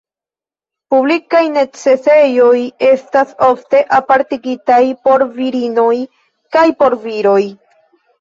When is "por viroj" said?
6.81-7.37